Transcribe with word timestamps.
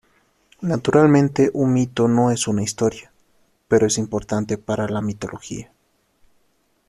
Naturalmente 0.61 1.51
un 1.53 1.73
mito 1.73 2.07
no 2.07 2.31
es 2.31 2.47
una 2.47 2.63
historia, 2.63 3.13
pero 3.67 3.85
es 3.85 3.99
importante 3.99 4.57
para 4.57 4.87
la 4.87 4.99
mitología. 4.99 5.71